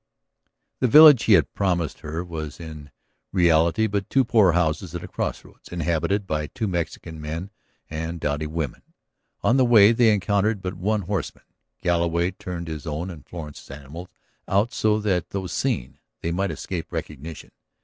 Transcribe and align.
The 0.81 0.87
village 0.87 1.25
he 1.25 1.33
had 1.33 1.53
promised 1.53 1.99
her 1.99 2.23
was 2.23 2.59
in 2.59 2.89
reality 3.31 3.85
but 3.85 4.09
two 4.09 4.25
poor 4.25 4.53
houses 4.53 4.95
at 4.95 5.03
a 5.03 5.07
crossroads, 5.07 5.69
inhabited 5.69 6.25
by 6.25 6.47
two 6.47 6.67
Mexican 6.67 7.21
men 7.21 7.51
and 7.87 8.19
dowdy 8.19 8.47
women. 8.47 8.81
On 9.43 9.57
the 9.57 9.63
way 9.63 9.91
they 9.91 10.11
encountered 10.11 10.59
but 10.59 10.73
one 10.73 11.03
horseman; 11.03 11.43
Galloway 11.83 12.31
turned 12.31 12.67
his 12.67 12.87
own 12.87 13.11
and 13.11 13.23
Florence's 13.27 13.69
animals 13.69 14.07
out 14.47 14.73
so 14.73 14.99
that, 15.01 15.29
though 15.29 15.45
seen, 15.45 15.99
they 16.21 16.31
might 16.31 16.49
escape 16.49 16.91
recognition. 16.91 17.51